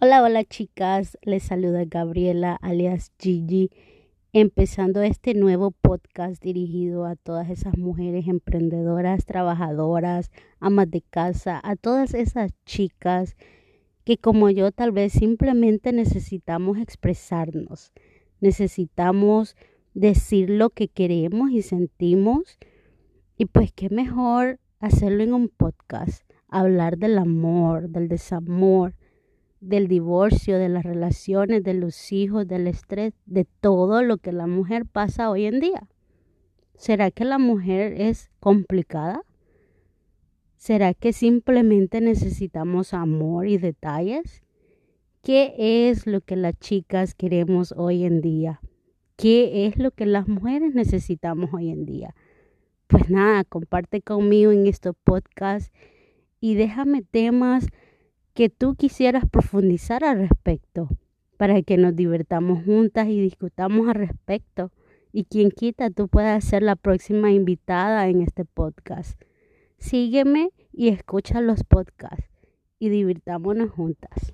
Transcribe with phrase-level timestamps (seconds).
[0.00, 3.72] Hola, hola chicas, les saluda Gabriela alias Gigi,
[4.32, 10.30] empezando este nuevo podcast dirigido a todas esas mujeres emprendedoras, trabajadoras,
[10.60, 13.36] amas de casa, a todas esas chicas
[14.04, 17.92] que como yo tal vez simplemente necesitamos expresarnos,
[18.38, 19.56] necesitamos
[19.94, 22.56] decir lo que queremos y sentimos.
[23.36, 28.94] Y pues qué mejor hacerlo en un podcast, hablar del amor, del desamor
[29.60, 34.46] del divorcio, de las relaciones, de los hijos, del estrés, de todo lo que la
[34.46, 35.88] mujer pasa hoy en día.
[36.74, 39.22] ¿Será que la mujer es complicada?
[40.56, 44.42] ¿Será que simplemente necesitamos amor y detalles?
[45.22, 45.54] ¿Qué
[45.88, 48.60] es lo que las chicas queremos hoy en día?
[49.16, 52.14] ¿Qué es lo que las mujeres necesitamos hoy en día?
[52.86, 55.72] Pues nada, comparte conmigo en estos podcasts
[56.40, 57.66] y déjame temas
[58.38, 60.88] que tú quisieras profundizar al respecto,
[61.38, 64.70] para que nos divertamos juntas y discutamos al respecto.
[65.12, 69.20] Y quien quita, tú puedas ser la próxima invitada en este podcast.
[69.78, 72.30] Sígueme y escucha los podcasts
[72.78, 74.32] y divirtámonos juntas.